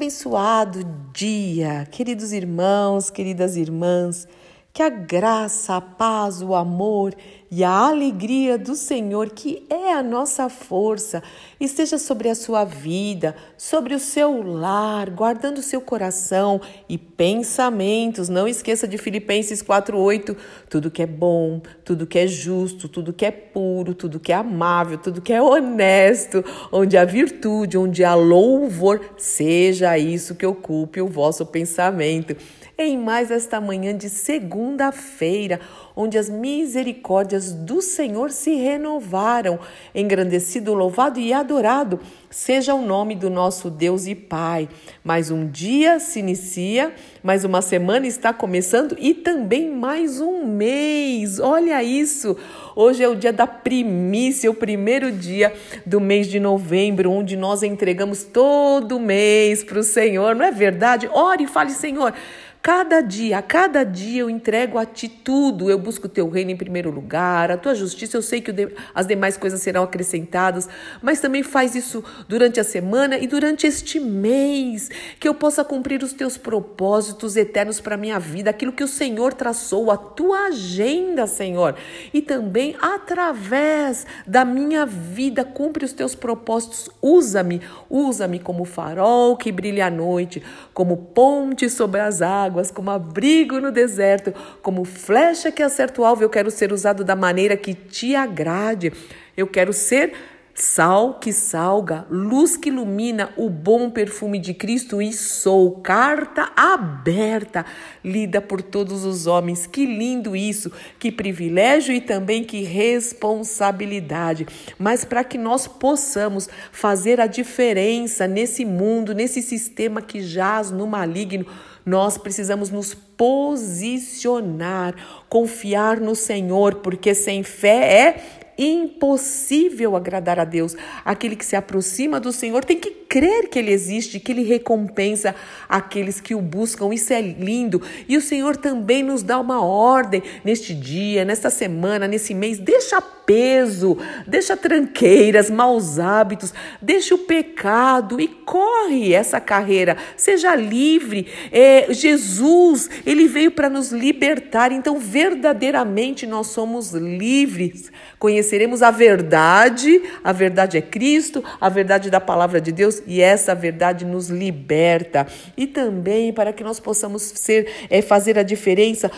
Abençoado 0.00 0.82
dia, 1.12 1.86
queridos 1.90 2.32
irmãos, 2.32 3.10
queridas 3.10 3.54
irmãs. 3.54 4.26
Que 4.72 4.84
a 4.84 4.88
graça, 4.88 5.76
a 5.76 5.80
paz, 5.80 6.40
o 6.40 6.54
amor 6.54 7.12
e 7.50 7.64
a 7.64 7.70
alegria 7.70 8.56
do 8.56 8.76
Senhor, 8.76 9.30
que 9.30 9.66
é 9.68 9.92
a 9.92 10.00
nossa 10.00 10.48
força, 10.48 11.20
esteja 11.58 11.98
sobre 11.98 12.28
a 12.28 12.36
sua 12.36 12.64
vida, 12.64 13.34
sobre 13.58 13.96
o 13.96 13.98
seu 13.98 14.40
lar, 14.40 15.10
guardando 15.10 15.60
seu 15.60 15.80
coração 15.80 16.60
e 16.88 16.96
pensamentos. 16.96 18.28
Não 18.28 18.46
esqueça 18.46 18.86
de 18.86 18.96
Filipenses 18.96 19.60
4:8, 19.60 20.36
tudo 20.68 20.88
que 20.88 21.02
é 21.02 21.06
bom, 21.06 21.60
tudo 21.84 22.06
que 22.06 22.20
é 22.20 22.28
justo, 22.28 22.88
tudo 22.88 23.12
que 23.12 23.26
é 23.26 23.32
puro, 23.32 23.92
tudo 23.92 24.20
que 24.20 24.30
é 24.30 24.36
amável, 24.36 24.98
tudo 24.98 25.20
que 25.20 25.32
é 25.32 25.42
honesto, 25.42 26.44
onde 26.70 26.96
há 26.96 27.04
virtude, 27.04 27.76
onde 27.76 28.04
há 28.04 28.14
louvor, 28.14 29.00
seja 29.16 29.98
isso 29.98 30.36
que 30.36 30.46
ocupe 30.46 31.00
o 31.00 31.08
vosso 31.08 31.44
pensamento 31.44 32.36
em 32.84 32.98
mais 32.98 33.30
esta 33.30 33.60
manhã 33.60 33.96
de 33.96 34.08
segunda-feira, 34.08 35.60
onde 35.94 36.16
as 36.16 36.28
misericórdias 36.28 37.52
do 37.52 37.82
Senhor 37.82 38.30
se 38.30 38.54
renovaram. 38.54 39.58
Engrandecido, 39.94 40.74
louvado 40.74 41.18
e 41.18 41.32
adorado 41.32 42.00
seja 42.30 42.74
o 42.74 42.80
nome 42.80 43.16
do 43.16 43.28
nosso 43.28 43.68
Deus 43.68 44.06
e 44.06 44.14
Pai. 44.14 44.68
Mais 45.02 45.30
um 45.30 45.46
dia 45.46 45.98
se 45.98 46.20
inicia, 46.20 46.94
mais 47.22 47.44
uma 47.44 47.60
semana 47.60 48.06
está 48.06 48.32
começando 48.32 48.96
e 48.98 49.12
também 49.12 49.68
mais 49.68 50.20
um 50.20 50.46
mês. 50.46 51.40
Olha 51.40 51.82
isso! 51.82 52.36
Hoje 52.76 53.02
é 53.02 53.08
o 53.08 53.16
dia 53.16 53.32
da 53.32 53.46
primícia, 53.46 54.50
o 54.50 54.54
primeiro 54.54 55.10
dia 55.10 55.52
do 55.84 56.00
mês 56.00 56.28
de 56.28 56.38
novembro, 56.38 57.10
onde 57.10 57.36
nós 57.36 57.62
entregamos 57.62 58.22
todo 58.22 59.00
mês 59.00 59.64
para 59.64 59.80
o 59.80 59.82
Senhor, 59.82 60.34
não 60.34 60.44
é 60.44 60.52
verdade? 60.52 61.08
Ore 61.12 61.44
e 61.44 61.48
fale, 61.48 61.72
Senhor. 61.72 62.14
Cada 62.62 63.00
dia, 63.00 63.38
a 63.38 63.42
cada 63.42 63.84
dia 63.84 64.20
eu 64.20 64.28
entrego 64.28 64.76
a 64.76 64.84
ti 64.84 65.08
tudo. 65.08 65.70
Eu 65.70 65.78
busco 65.78 66.06
o 66.06 66.10
teu 66.10 66.28
reino 66.28 66.50
em 66.50 66.56
primeiro 66.56 66.90
lugar, 66.90 67.50
a 67.50 67.56
tua 67.56 67.74
justiça. 67.74 68.18
Eu 68.18 68.22
sei 68.22 68.42
que 68.42 68.52
as 68.94 69.06
demais 69.06 69.38
coisas 69.38 69.62
serão 69.62 69.82
acrescentadas, 69.82 70.68
mas 71.00 71.20
também 71.20 71.42
faz 71.42 71.74
isso 71.74 72.04
durante 72.28 72.60
a 72.60 72.64
semana 72.64 73.16
e 73.16 73.26
durante 73.26 73.66
este 73.66 73.98
mês, 73.98 74.90
que 75.18 75.26
eu 75.26 75.34
possa 75.34 75.64
cumprir 75.64 76.02
os 76.02 76.12
teus 76.12 76.36
propósitos 76.36 77.34
eternos 77.34 77.80
para 77.80 77.96
minha 77.96 78.18
vida, 78.18 78.50
aquilo 78.50 78.72
que 78.72 78.84
o 78.84 78.88
Senhor 78.88 79.32
traçou, 79.32 79.90
a 79.90 79.96
tua 79.96 80.48
agenda, 80.48 81.26
Senhor. 81.26 81.74
E 82.12 82.20
também 82.20 82.76
através 82.78 84.06
da 84.26 84.44
minha 84.44 84.84
vida, 84.84 85.46
cumpre 85.46 85.82
os 85.82 85.94
teus 85.94 86.14
propósitos. 86.14 86.90
Usa-me, 87.00 87.62
usa-me 87.88 88.38
como 88.38 88.66
farol 88.66 89.34
que 89.34 89.50
brilha 89.50 89.86
à 89.86 89.90
noite, 89.90 90.42
como 90.74 90.98
ponte 90.98 91.70
sobre 91.70 92.02
as 92.02 92.20
águas 92.20 92.49
águas, 92.50 92.70
como 92.70 92.90
abrigo 92.90 93.60
no 93.60 93.70
deserto, 93.70 94.34
como 94.60 94.84
flecha 94.84 95.52
que 95.52 95.62
acerta 95.62 96.02
o 96.02 96.04
alvo. 96.04 96.24
Eu 96.24 96.30
quero 96.30 96.50
ser 96.50 96.72
usado 96.72 97.04
da 97.04 97.14
maneira 97.14 97.56
que 97.56 97.72
te 97.72 98.16
agrade. 98.16 98.92
Eu 99.36 99.46
quero 99.46 99.72
ser 99.72 100.12
sal 100.52 101.14
que 101.14 101.32
salga, 101.32 102.06
luz 102.10 102.56
que 102.56 102.68
ilumina 102.68 103.32
o 103.36 103.48
bom 103.48 103.88
perfume 103.88 104.38
de 104.38 104.52
Cristo 104.52 105.00
e 105.00 105.10
sou 105.12 105.80
carta 105.80 106.52
aberta, 106.54 107.64
lida 108.04 108.42
por 108.42 108.60
todos 108.60 109.04
os 109.04 109.26
homens. 109.26 109.66
Que 109.66 109.86
lindo 109.86 110.36
isso, 110.36 110.70
que 110.98 111.10
privilégio 111.10 111.94
e 111.94 112.00
também 112.00 112.44
que 112.44 112.62
responsabilidade. 112.62 114.46
Mas 114.78 115.04
para 115.04 115.24
que 115.24 115.38
nós 115.38 115.66
possamos 115.66 116.48
fazer 116.70 117.20
a 117.20 117.26
diferença 117.26 118.26
nesse 118.26 118.64
mundo, 118.64 119.14
nesse 119.14 119.40
sistema 119.40 120.02
que 120.02 120.20
jaz 120.20 120.70
no 120.70 120.86
maligno, 120.86 121.46
nós 121.90 122.16
precisamos 122.16 122.70
nos 122.70 122.94
posicionar, 122.94 124.94
confiar 125.28 125.98
no 125.98 126.14
Senhor, 126.14 126.76
porque 126.76 127.16
sem 127.16 127.42
fé 127.42 128.06
é 128.06 128.22
impossível 128.56 129.96
agradar 129.96 130.38
a 130.38 130.44
Deus. 130.44 130.76
Aquele 131.04 131.34
que 131.34 131.44
se 131.44 131.56
aproxima 131.56 132.20
do 132.20 132.32
Senhor 132.32 132.64
tem 132.64 132.78
que 132.78 132.99
crer 133.10 133.48
que 133.48 133.58
Ele 133.58 133.72
existe, 133.72 134.20
que 134.20 134.30
Ele 134.30 134.44
recompensa 134.44 135.34
aqueles 135.68 136.20
que 136.20 136.34
o 136.34 136.40
buscam. 136.40 136.94
Isso 136.94 137.12
é 137.12 137.20
lindo. 137.20 137.82
E 138.08 138.16
o 138.16 138.22
Senhor 138.22 138.56
também 138.56 139.02
nos 139.02 139.24
dá 139.24 139.40
uma 139.40 139.60
ordem 139.64 140.22
neste 140.44 140.72
dia, 140.72 141.24
nesta 141.24 141.50
semana, 141.50 142.06
nesse 142.06 142.32
mês. 142.32 142.58
Deixa 142.58 143.00
peso, 143.00 143.98
deixa 144.26 144.56
tranqueiras, 144.56 145.50
maus 145.50 145.98
hábitos, 145.98 146.54
deixa 146.80 147.14
o 147.14 147.18
pecado 147.18 148.20
e 148.20 148.28
corre 148.28 149.12
essa 149.12 149.40
carreira. 149.40 149.96
Seja 150.16 150.54
livre. 150.54 151.26
É, 151.50 151.92
Jesus, 151.92 152.88
Ele 153.04 153.26
veio 153.26 153.50
para 153.50 153.68
nos 153.68 153.90
libertar. 153.90 154.70
Então, 154.70 154.98
verdadeiramente, 155.00 156.24
nós 156.24 156.46
somos 156.46 156.92
livres. 156.92 157.90
Conhecer 158.18 158.60
conheceremos 158.60 158.82
a 158.82 158.90
verdade, 158.90 160.02
a 160.22 160.32
verdade 160.32 160.76
é 160.76 160.82
Cristo, 160.82 161.42
a 161.60 161.68
verdade 161.68 162.10
da 162.10 162.20
palavra 162.20 162.60
de 162.60 162.70
Deus, 162.70 162.99
e 163.06 163.20
essa 163.20 163.54
verdade 163.54 164.04
nos 164.04 164.28
liberta. 164.28 165.26
E 165.56 165.66
também 165.66 166.32
para 166.32 166.52
que 166.52 166.64
nós 166.64 166.80
possamos 166.80 167.22
ser, 167.22 167.68
é, 167.88 168.02
fazer 168.02 168.38
a 168.38 168.42
diferença. 168.42 169.10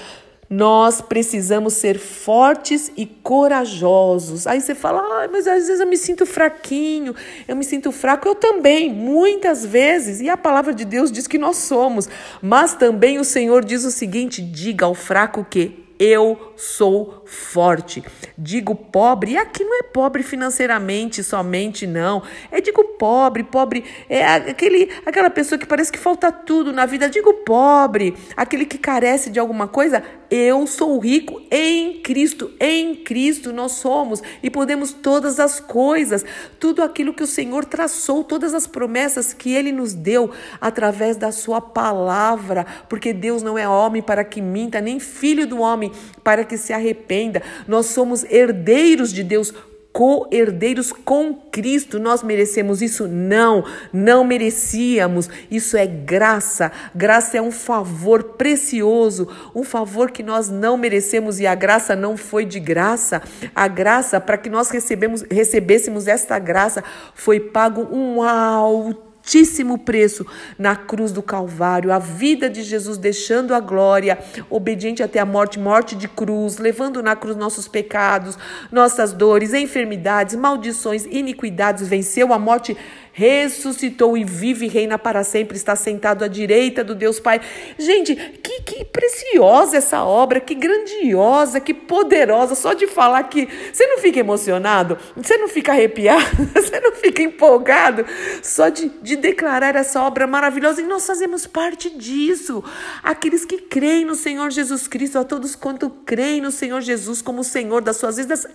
Nós 0.50 1.00
precisamos 1.00 1.72
ser 1.74 1.98
fortes 1.98 2.92
e 2.94 3.06
corajosos. 3.06 4.46
Aí 4.46 4.60
você 4.60 4.74
fala, 4.74 5.00
ah, 5.00 5.28
mas 5.32 5.46
às 5.46 5.66
vezes 5.66 5.80
eu 5.80 5.86
me 5.86 5.96
sinto 5.96 6.26
fraquinho, 6.26 7.14
eu 7.48 7.56
me 7.56 7.64
sinto 7.64 7.90
fraco. 7.90 8.28
Eu 8.28 8.34
também, 8.34 8.92
muitas 8.92 9.64
vezes. 9.64 10.20
E 10.20 10.28
a 10.28 10.36
palavra 10.36 10.74
de 10.74 10.84
Deus 10.84 11.10
diz 11.10 11.26
que 11.26 11.38
nós 11.38 11.56
somos. 11.56 12.06
Mas 12.42 12.74
também 12.74 13.18
o 13.18 13.24
Senhor 13.24 13.64
diz 13.64 13.84
o 13.84 13.90
seguinte: 13.90 14.42
diga 14.42 14.84
ao 14.84 14.94
fraco 14.94 15.46
que 15.48 15.82
eu 15.98 16.52
sou 16.56 17.22
forte. 17.26 18.02
Digo 18.36 18.74
pobre, 18.74 19.32
e 19.32 19.36
aqui 19.36 19.64
não 19.64 19.78
é 19.78 19.82
pobre 19.82 20.22
financeiramente 20.22 21.22
somente, 21.22 21.86
não. 21.86 22.22
É 22.50 22.60
digo 22.60 22.82
pobre, 22.98 23.44
pobre 23.44 23.84
é 24.08 24.24
aquele, 24.24 24.90
aquela 25.06 25.30
pessoa 25.30 25.58
que 25.58 25.66
parece 25.66 25.92
que 25.92 25.98
falta 25.98 26.32
tudo 26.32 26.72
na 26.72 26.86
vida. 26.86 27.08
Digo 27.08 27.32
pobre, 27.44 28.14
aquele 28.36 28.66
que 28.66 28.78
carece 28.78 29.30
de 29.30 29.38
alguma 29.38 29.68
coisa. 29.68 30.02
Eu 30.30 30.66
sou 30.66 30.98
rico 30.98 31.42
em 31.50 32.00
Cristo. 32.00 32.50
Em 32.58 32.94
Cristo 32.94 33.52
nós 33.52 33.72
somos 33.72 34.22
e 34.42 34.48
podemos 34.48 34.92
todas 34.92 35.38
as 35.38 35.60
coisas, 35.60 36.24
tudo 36.58 36.82
aquilo 36.82 37.12
que 37.12 37.22
o 37.22 37.26
Senhor 37.26 37.66
traçou, 37.66 38.24
todas 38.24 38.54
as 38.54 38.66
promessas 38.66 39.34
que 39.34 39.52
ele 39.52 39.70
nos 39.72 39.92
deu 39.92 40.30
através 40.60 41.16
da 41.18 41.30
sua 41.30 41.60
palavra, 41.60 42.66
porque 42.88 43.12
Deus 43.12 43.42
não 43.42 43.58
é 43.58 43.68
homem 43.68 44.00
para 44.00 44.24
que 44.24 44.40
minta, 44.40 44.80
nem 44.80 44.98
filho 44.98 45.46
do 45.46 45.60
homem 45.60 45.91
para 46.22 46.44
que 46.44 46.56
se 46.56 46.72
arrependa. 46.72 47.42
Nós 47.66 47.86
somos 47.86 48.24
herdeiros 48.24 49.12
de 49.12 49.22
Deus, 49.22 49.52
co-herdeiros 49.92 50.92
com 50.92 51.34
Cristo. 51.34 52.00
Nós 52.00 52.22
merecemos 52.22 52.80
isso? 52.80 53.06
Não, 53.06 53.64
não 53.92 54.24
merecíamos. 54.24 55.28
Isso 55.50 55.76
é 55.76 55.86
graça. 55.86 56.72
Graça 56.94 57.36
é 57.36 57.42
um 57.42 57.52
favor 57.52 58.22
precioso, 58.22 59.28
um 59.54 59.62
favor 59.62 60.10
que 60.10 60.22
nós 60.22 60.48
não 60.48 60.76
merecemos 60.76 61.38
e 61.38 61.46
a 61.46 61.54
graça 61.54 61.94
não 61.94 62.16
foi 62.16 62.44
de 62.44 62.58
graça. 62.58 63.22
A 63.54 63.68
graça, 63.68 64.20
para 64.20 64.38
que 64.38 64.48
nós 64.48 64.70
recebemos, 64.70 65.22
recebêssemos 65.30 66.08
esta 66.08 66.38
graça, 66.38 66.82
foi 67.14 67.38
pago 67.38 67.88
um 67.94 68.22
alto 68.22 69.11
altíssimo 69.22 69.78
preço 69.78 70.26
na 70.58 70.74
cruz 70.74 71.12
do 71.12 71.22
Calvário, 71.22 71.92
a 71.92 71.98
vida 71.98 72.50
de 72.50 72.62
Jesus 72.62 72.98
deixando 72.98 73.54
a 73.54 73.60
glória, 73.60 74.18
obediente 74.50 75.00
até 75.00 75.20
a 75.20 75.24
morte, 75.24 75.60
morte 75.60 75.94
de 75.94 76.08
cruz, 76.08 76.58
levando 76.58 77.00
na 77.02 77.14
cruz 77.14 77.36
nossos 77.36 77.68
pecados, 77.68 78.36
nossas 78.70 79.12
dores, 79.12 79.54
enfermidades, 79.54 80.34
maldições, 80.34 81.06
iniquidades, 81.06 81.86
venceu 81.86 82.32
a 82.32 82.38
morte 82.38 82.76
ressuscitou 83.12 84.16
e 84.16 84.24
vive 84.24 84.66
e 84.66 84.68
reina 84.68 84.98
para 84.98 85.22
sempre, 85.22 85.56
está 85.56 85.76
sentado 85.76 86.24
à 86.24 86.28
direita 86.28 86.82
do 86.82 86.94
Deus 86.94 87.20
Pai. 87.20 87.40
Gente, 87.78 88.16
que, 88.16 88.62
que 88.62 88.84
preciosa 88.86 89.76
essa 89.76 90.02
obra, 90.02 90.40
que 90.40 90.54
grandiosa, 90.54 91.60
que 91.60 91.74
poderosa. 91.74 92.54
Só 92.54 92.72
de 92.72 92.86
falar 92.86 93.24
que 93.24 93.48
você 93.72 93.86
não 93.86 93.98
fica 93.98 94.18
emocionado, 94.18 94.96
você 95.14 95.36
não 95.36 95.48
fica 95.48 95.72
arrepiado, 95.72 96.24
você 96.54 96.80
não 96.80 96.92
fica 96.92 97.22
empolgado, 97.22 98.04
só 98.42 98.68
de, 98.70 98.88
de 99.02 99.11
declarar 99.16 99.76
essa 99.76 100.02
obra 100.02 100.26
maravilhosa. 100.26 100.82
E 100.82 100.86
nós 100.86 101.06
fazemos 101.06 101.46
parte 101.46 101.90
disso. 101.90 102.62
Aqueles 103.02 103.44
que 103.44 103.58
creem 103.58 104.04
no 104.04 104.14
Senhor 104.14 104.50
Jesus 104.50 104.86
Cristo, 104.88 105.18
a 105.18 105.24
todos 105.24 105.54
quanto 105.54 105.90
creem 105.90 106.40
no 106.40 106.50
Senhor 106.50 106.80
Jesus 106.80 107.22
como 107.22 107.44
Senhor 107.44 107.82
das 107.82 107.96
suas 107.96 108.16
vidas, 108.16 108.46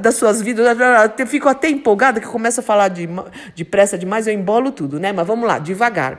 das 0.00 0.14
suas 0.16 0.40
vidas. 0.40 0.76
Eu 1.18 1.26
fico 1.26 1.48
até 1.48 1.68
empolgada 1.68 2.20
que 2.20 2.26
começa 2.26 2.60
a 2.60 2.64
falar 2.64 2.88
de, 2.88 3.08
de 3.54 3.64
pressa 3.64 3.98
demais, 3.98 4.26
eu 4.26 4.34
embolo 4.34 4.72
tudo, 4.72 4.98
né? 4.98 5.12
Mas 5.12 5.26
vamos 5.26 5.46
lá, 5.46 5.58
devagar. 5.58 6.18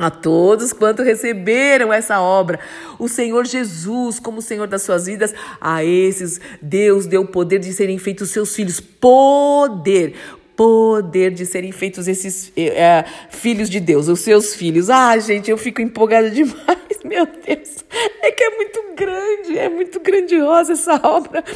A 0.00 0.08
todos 0.08 0.72
quanto 0.72 1.02
receberam 1.02 1.92
essa 1.92 2.22
obra, 2.22 2.58
o 2.98 3.06
Senhor 3.06 3.44
Jesus, 3.44 4.18
como 4.18 4.40
Senhor 4.40 4.66
das 4.66 4.80
suas 4.80 5.04
vidas, 5.04 5.34
a 5.60 5.84
esses 5.84 6.40
Deus 6.62 7.04
deu 7.04 7.20
o 7.20 7.26
poder 7.26 7.58
de 7.58 7.70
serem 7.70 7.98
feitos 7.98 8.30
seus 8.30 8.56
filhos. 8.56 8.80
Poder, 8.80 10.14
poder 10.60 11.30
de 11.30 11.46
serem 11.46 11.72
feitos 11.72 12.06
esses 12.06 12.52
é, 12.54 13.02
filhos 13.30 13.70
de 13.70 13.80
Deus, 13.80 14.08
os 14.08 14.20
seus 14.20 14.54
filhos. 14.54 14.90
Ah, 14.90 15.16
gente, 15.16 15.50
eu 15.50 15.56
fico 15.56 15.80
empolgada 15.80 16.28
demais, 16.30 17.00
meu 17.02 17.24
Deus. 17.24 17.82
É 18.22 18.30
que 18.32 18.44
é 18.44 18.50
muito 18.50 18.94
grande, 18.94 19.58
é 19.58 19.68
muito 19.68 20.00
grandiosa 20.00 20.72
essa 20.72 21.00
obra. 21.02 21.42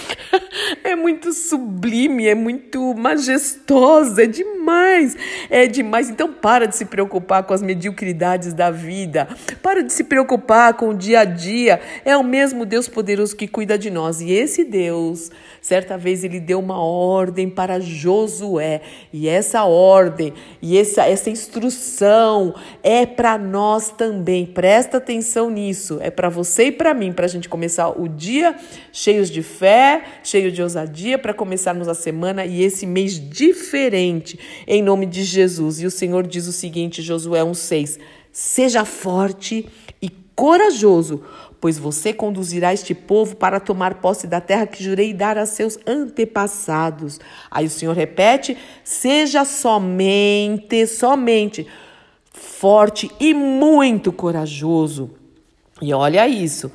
É 0.82 0.94
muito 0.94 1.32
sublime, 1.32 2.26
é 2.26 2.34
muito 2.34 2.94
majestosa, 2.94 4.24
é 4.24 4.26
demais. 4.26 5.16
É 5.50 5.66
demais. 5.66 6.08
Então 6.08 6.32
para 6.32 6.66
de 6.66 6.76
se 6.76 6.84
preocupar 6.84 7.42
com 7.42 7.52
as 7.52 7.62
mediocridades 7.62 8.52
da 8.52 8.70
vida. 8.70 9.28
Para 9.62 9.82
de 9.82 9.92
se 9.92 10.04
preocupar 10.04 10.74
com 10.74 10.90
o 10.90 10.94
dia 10.94 11.20
a 11.20 11.24
dia. 11.24 11.80
É 12.04 12.16
o 12.16 12.22
mesmo 12.22 12.64
Deus 12.64 12.88
poderoso 12.88 13.36
que 13.36 13.48
cuida 13.48 13.76
de 13.76 13.90
nós. 13.90 14.20
E 14.20 14.30
esse 14.32 14.64
Deus, 14.64 15.30
certa 15.60 15.98
vez 15.98 16.22
ele 16.22 16.38
deu 16.38 16.60
uma 16.60 16.78
ordem 16.78 17.50
para 17.50 17.80
Josué, 17.80 18.80
e 19.12 19.28
essa 19.28 19.64
ordem 19.64 20.32
e 20.62 20.78
essa 20.78 21.06
essa 21.06 21.30
instrução 21.30 22.54
é 22.82 23.06
para 23.06 23.36
nós 23.38 23.90
também. 23.90 24.46
Presta 24.46 24.98
atenção 24.98 25.50
nisso. 25.50 25.98
É 26.00 26.10
para 26.10 26.23
você 26.28 26.64
e 26.64 26.72
para 26.72 26.94
mim, 26.94 27.12
para 27.12 27.26
a 27.26 27.28
gente 27.28 27.48
começar 27.48 27.88
o 27.88 28.08
dia 28.08 28.56
cheios 28.92 29.30
de 29.30 29.42
fé, 29.42 30.04
cheio 30.22 30.50
de 30.50 30.62
ousadia, 30.62 31.18
para 31.18 31.34
começarmos 31.34 31.88
a 31.88 31.94
semana 31.94 32.44
e 32.44 32.62
esse 32.62 32.86
mês 32.86 33.18
diferente, 33.18 34.38
em 34.66 34.82
nome 34.82 35.06
de 35.06 35.22
Jesus. 35.22 35.80
E 35.80 35.86
o 35.86 35.90
Senhor 35.90 36.26
diz 36.26 36.46
o 36.46 36.52
seguinte, 36.52 37.02
Josué 37.02 37.40
1,6: 37.40 37.98
Seja 38.32 38.84
forte 38.84 39.66
e 40.00 40.10
corajoso, 40.34 41.22
pois 41.60 41.78
você 41.78 42.12
conduzirá 42.12 42.74
este 42.74 42.94
povo 42.94 43.36
para 43.36 43.60
tomar 43.60 43.94
posse 43.94 44.26
da 44.26 44.40
terra 44.40 44.66
que 44.66 44.82
jurei 44.82 45.14
dar 45.14 45.38
a 45.38 45.46
seus 45.46 45.78
antepassados. 45.86 47.20
Aí 47.50 47.66
o 47.66 47.70
Senhor 47.70 47.94
repete: 47.96 48.56
seja 48.82 49.44
somente, 49.44 50.86
somente 50.86 51.66
forte 52.32 53.10
e 53.20 53.32
muito 53.32 54.12
corajoso. 54.12 55.10
E 55.82 55.92
olha 55.92 56.26
isso, 56.28 56.70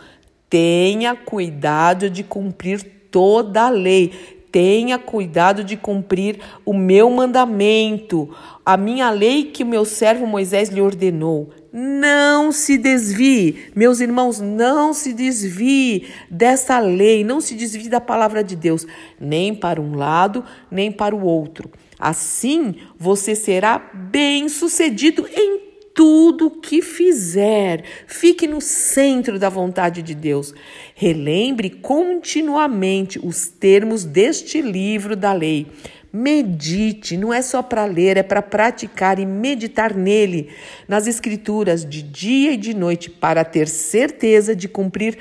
tenha 0.49 1.15
cuidado 1.15 2.09
de 2.09 2.23
cumprir 2.23 2.83
toda 3.11 3.63
a 3.63 3.69
lei. 3.69 4.37
Tenha 4.51 4.97
cuidado 4.97 5.63
de 5.63 5.77
cumprir 5.77 6.39
o 6.65 6.73
meu 6.73 7.07
mandamento, 7.11 8.35
a 8.65 8.75
minha 8.75 9.11
lei 9.11 9.43
que 9.43 9.61
o 9.61 9.65
meu 9.65 9.85
servo 9.85 10.25
Moisés 10.25 10.69
lhe 10.69 10.81
ordenou. 10.81 11.51
Não 11.71 12.51
se 12.51 12.75
desvie, 12.75 13.69
meus 13.75 13.99
irmãos, 13.99 14.39
não 14.39 14.91
se 14.91 15.13
desvie 15.13 16.07
dessa 16.31 16.79
lei, 16.79 17.23
não 17.23 17.39
se 17.39 17.53
desvie 17.53 17.89
da 17.89 18.01
palavra 18.01 18.43
de 18.43 18.55
Deus, 18.55 18.87
nem 19.19 19.53
para 19.53 19.79
um 19.79 19.95
lado, 19.95 20.43
nem 20.71 20.91
para 20.91 21.15
o 21.15 21.23
outro. 21.23 21.69
Assim, 21.99 22.73
você 22.97 23.35
será 23.35 23.77
bem-sucedido 23.93 25.27
em 25.31 25.68
tudo 25.99 26.49
que 26.49 26.81
fizer. 26.81 27.83
Fique 28.07 28.47
no 28.47 28.61
centro 28.61 29.37
da 29.37 29.49
vontade 29.49 30.01
de 30.01 30.15
Deus. 30.15 30.53
Relembre 30.95 31.69
continuamente 31.69 33.19
os 33.21 33.47
termos 33.47 34.05
deste 34.05 34.61
livro 34.61 35.13
da 35.13 35.33
lei. 35.33 35.67
Medite, 36.13 37.17
não 37.17 37.33
é 37.33 37.41
só 37.41 37.61
para 37.61 37.83
ler, 37.83 38.15
é 38.15 38.23
para 38.23 38.41
praticar 38.41 39.19
e 39.19 39.25
meditar 39.25 39.93
nele, 39.93 40.47
nas 40.87 41.05
Escrituras, 41.05 41.83
de 41.83 42.01
dia 42.01 42.53
e 42.53 42.57
de 42.57 42.73
noite, 42.73 43.09
para 43.09 43.43
ter 43.43 43.67
certeza 43.67 44.55
de 44.55 44.69
cumprir 44.69 45.17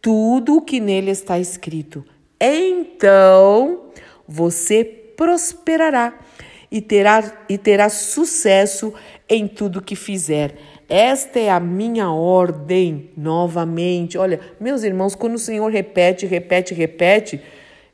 tudo 0.00 0.56
o 0.56 0.62
que 0.62 0.80
nele 0.80 1.10
está 1.10 1.38
escrito. 1.38 2.02
Então 2.40 3.82
você 4.26 4.82
prosperará 4.82 6.18
e 6.72 6.80
terá, 6.80 7.44
e 7.50 7.58
terá 7.58 7.90
sucesso 7.90 8.94
em 9.28 9.46
tudo 9.46 9.82
que 9.82 9.94
fizer. 9.94 10.54
Esta 10.88 11.38
é 11.38 11.50
a 11.50 11.60
minha 11.60 12.10
ordem, 12.10 13.10
novamente. 13.14 14.16
Olha, 14.16 14.40
meus 14.58 14.82
irmãos, 14.82 15.14
quando 15.14 15.34
o 15.34 15.38
Senhor 15.38 15.70
repete, 15.70 16.24
repete, 16.24 16.72
repete, 16.72 17.38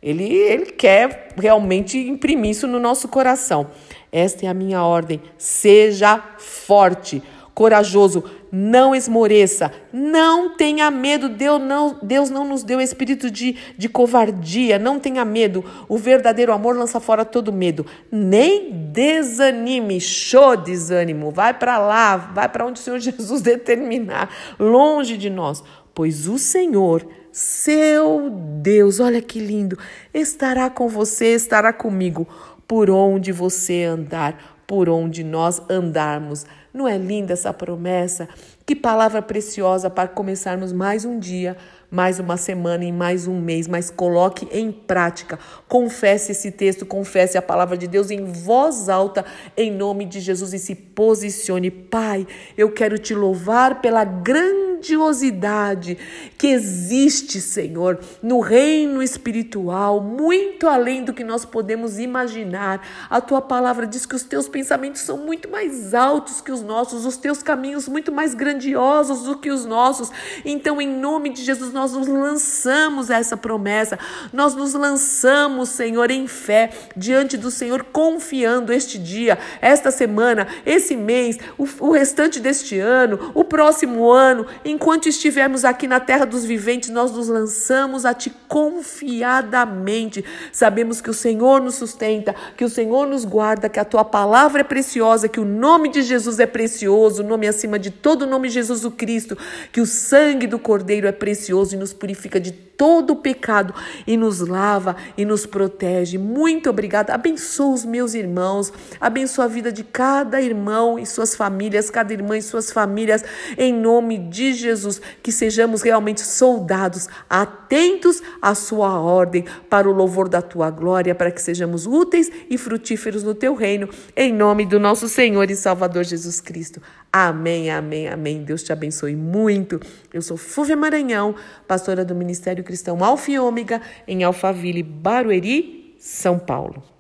ele, 0.01 0.33
ele 0.33 0.67
quer 0.67 1.31
realmente 1.37 1.99
imprimir 1.99 2.53
isso 2.53 2.69
no 2.69 2.79
nosso 2.79 3.09
coração. 3.09 3.67
Esta 4.13 4.47
é 4.47 4.49
a 4.49 4.55
minha 4.55 4.83
ordem. 4.85 5.21
Seja 5.37 6.17
forte 6.39 7.21
corajoso, 7.53 8.23
não 8.50 8.95
esmoreça, 8.95 9.73
não 9.93 10.56
tenha 10.56 10.91
medo. 10.91 11.29
Deus 11.29 11.61
não, 11.61 11.99
Deus 12.03 12.31
não 12.31 12.45
nos 12.47 12.62
deu 12.62 12.81
espírito 12.81 13.31
de, 13.31 13.56
de 13.77 13.89
covardia, 13.89 14.79
não 14.79 14.99
tenha 14.99 15.25
medo. 15.25 15.65
O 15.89 15.97
verdadeiro 15.97 16.53
amor 16.53 16.77
lança 16.77 17.00
fora 17.00 17.25
todo 17.25 17.53
medo. 17.53 17.87
Nem 18.11 18.71
desanime, 18.93 20.00
show 20.00 20.56
desânimo. 20.56 21.31
Vai 21.31 21.55
para 21.55 21.79
lá, 21.79 22.17
vai 22.17 22.49
para 22.49 22.67
onde 22.67 22.81
o 22.81 22.83
Senhor 22.83 22.99
Jesus 23.00 23.41
determinar, 23.41 24.31
longe 24.59 25.17
de 25.17 25.31
nós, 25.31 25.62
pois 25.95 26.27
o 26.27 26.39
Senhor 26.39 27.06
seu 27.31 28.31
Deus, 28.31 28.99
olha 28.99 29.23
que 29.23 29.39
lindo, 29.39 29.79
estará 30.12 30.69
com 30.69 30.89
você, 30.89 31.35
estará 31.35 31.73
comigo 31.73 32.27
por 32.67 32.91
onde 32.91 33.31
você 33.31 33.85
andar 33.85 34.58
por 34.69 34.91
onde 34.91 35.25
nós 35.25 35.62
andarmos. 35.70 36.44
Não 36.75 36.87
é 36.87 36.99
linda 36.99 37.32
essa 37.32 37.55
promessa? 37.55 38.29
Que 38.67 38.76
palavra 38.76 39.23
preciosa 39.23 39.88
para 39.88 40.06
começarmos 40.06 40.75
mais 40.75 41.06
um 41.06 41.19
dia, 41.19 41.56
mais 41.91 42.19
uma 42.19 42.37
semana 42.37 42.85
e 42.85 42.93
mais 42.93 43.26
um 43.26 43.41
mês, 43.41 43.67
mas 43.67 43.91
coloque 43.91 44.47
em 44.53 44.70
prática. 44.70 45.38
Confesse 45.67 46.32
esse 46.32 46.53
texto, 46.53 46.85
confesse 46.85 47.38
a 47.38 47.43
palavra 47.43 47.79
de 47.79 47.88
Deus 47.88 48.11
em 48.11 48.26
voz 48.26 48.91
alta, 48.91 49.25
em 49.56 49.73
nome 49.73 50.05
de 50.05 50.20
Jesus 50.20 50.53
e 50.53 50.59
se 50.59 50.75
posicione. 50.75 51.71
Pai, 51.71 52.26
eu 52.55 52.71
quero 52.71 52.99
te 52.99 53.14
louvar 53.14 53.81
pela 53.81 54.05
grande 54.05 54.68
grandiosidade 54.79 55.99
que 56.37 56.47
existe, 56.47 57.41
Senhor, 57.41 57.99
no 58.23 58.41
reino 58.41 59.03
espiritual, 59.03 60.01
muito 60.01 60.67
além 60.69 61.05
do 61.05 61.13
que 61.13 61.25
nós 61.25 61.45
podemos 61.45 61.99
imaginar. 61.99 62.87
A 63.11 63.21
tua 63.21 63.43
palavra 63.43 63.87
diz 63.87 64.07
que 64.07 64.15
os 64.15 64.23
teus 64.23 64.49
pensamentos 64.49 65.03
são 65.03 65.19
muito 65.19 65.51
mais 65.51 65.95
altos 65.95 66.41
que 66.41 66.53
os 66.53 66.63
nossos, 66.63 67.05
os 67.05 67.17
teus 67.17 67.43
caminhos 67.43 67.89
muito 67.89 68.13
mais 68.13 68.35
grandiosos 68.35 69.25
do 69.25 69.37
que 69.37 69.51
os 69.51 69.65
nossos. 69.65 70.11
Então, 70.45 70.81
em 70.81 70.89
nome 70.89 71.31
de 71.31 71.43
Jesus, 71.43 71.73
nós 71.73 71.93
nos 71.93 72.07
lançamos 72.07 73.11
essa 73.11 73.37
promessa, 73.37 73.99
nós 74.33 74.55
nos 74.55 74.75
lançamos, 74.75 75.71
Senhor, 75.71 76.11
em 76.11 76.27
fé 76.27 76.71
diante 76.97 77.37
do 77.37 77.51
Senhor, 77.51 77.85
confiando 77.85 78.73
este 78.73 78.99
dia, 78.99 79.39
esta 79.61 79.91
semana, 79.91 80.47
esse 80.65 80.97
mês, 80.97 81.39
o, 81.57 81.67
o 81.81 81.91
restante 81.91 82.39
deste 82.39 82.79
ano, 82.79 83.33
o 83.35 83.45
próximo 83.45 84.11
ano, 84.11 84.47
Enquanto 84.70 85.09
estivermos 85.09 85.64
aqui 85.64 85.88
na 85.88 85.99
terra 85.99 86.26
dos 86.26 86.45
viventes, 86.45 86.90
nós 86.90 87.11
nos 87.11 87.26
lançamos 87.26 88.04
a 88.04 88.12
Ti 88.12 88.31
confiadamente. 88.47 90.23
Sabemos 90.52 91.00
que 91.00 91.09
o 91.09 91.14
Senhor 91.14 91.59
nos 91.62 91.76
sustenta, 91.76 92.35
que 92.54 92.64
o 92.64 92.69
Senhor 92.69 93.07
nos 93.07 93.25
guarda, 93.25 93.71
que 93.71 93.81
a 93.81 93.85
Tua 93.85 94.04
palavra 94.04 94.61
é 94.61 94.64
preciosa, 94.64 95.26
que 95.26 95.40
o 95.40 95.45
nome 95.45 95.88
de 95.88 96.02
Jesus 96.02 96.38
é 96.38 96.47
precioso, 96.47 97.23
o 97.23 97.26
nome 97.26 97.49
acima 97.49 97.78
de 97.78 97.90
todo 97.90 98.26
nome, 98.26 98.50
Jesus 98.50 98.85
o 98.85 98.90
Cristo, 98.90 99.38
que 99.73 99.81
o 99.81 99.87
sangue 99.87 100.47
do 100.47 100.59
Cordeiro 100.59 101.07
é 101.07 101.12
precioso 101.12 101.75
e 101.75 101.78
nos 101.78 101.95
purifica 101.95 102.38
de 102.38 102.68
todo 102.78 103.11
o 103.11 103.16
pecado 103.16 103.75
e 104.06 104.16
nos 104.16 104.38
lava 104.38 104.97
e 105.16 105.25
nos 105.25 105.44
protege. 105.44 106.16
Muito 106.16 106.70
obrigada. 106.70 107.12
Abençoa 107.12 107.75
os 107.75 107.85
meus 107.85 108.14
irmãos, 108.14 108.73
abençoa 109.00 109.47
a 109.47 109.49
vida 109.49 109.73
de 109.73 109.82
cada 109.82 110.40
irmão 110.40 110.97
e 110.99 111.04
suas 111.04 111.35
famílias, 111.35 111.90
cada 111.90 112.12
irmã 112.12 112.38
e 112.38 112.42
suas 112.42 112.70
famílias, 112.70 113.25
em 113.58 113.75
nome 113.75 114.16
de 114.16 114.54
Jesus. 114.54 115.02
Que 115.23 115.32
sejamos 115.32 115.82
realmente 115.82 116.20
soldados, 116.20 117.08
atentos 117.28 118.23
à 118.40 118.54
sua 118.54 119.00
ordem, 119.00 119.44
para 119.68 119.90
o 119.90 119.92
louvor 119.92 120.28
da 120.28 120.40
tua 120.40 120.70
glória, 120.70 121.14
para 121.14 121.32
que 121.32 121.42
sejamos 121.42 121.85
úteis 121.85 122.30
e 122.49 122.56
frutíferos 122.56 123.25
no 123.25 123.35
teu 123.35 123.54
reino, 123.54 123.88
em 124.16 124.32
nome 124.32 124.64
do 124.64 124.78
nosso 124.78 125.08
Senhor 125.08 125.50
e 125.50 125.56
Salvador 125.56 126.04
Jesus 126.04 126.40
Cristo. 126.40 126.80
Amém, 127.12 127.71
amém, 127.71 128.07
amém. 128.07 128.45
Deus 128.45 128.62
te 128.62 128.73
abençoe 128.73 129.17
muito. 129.17 129.81
Eu 130.12 130.21
sou 130.21 130.37
Fúvia 130.37 130.77
Maranhão, 130.77 131.35
pastora 131.67 132.05
do 132.05 132.15
Ministério 132.15 132.62
Cristão 132.62 133.03
Alfa 133.03 133.31
e 133.31 133.38
Ômega, 133.38 133.81
em 134.07 134.25
Alphaville, 134.25 134.83
Barueri, 134.83 135.97
São 135.99 136.38
Paulo. 136.38 136.98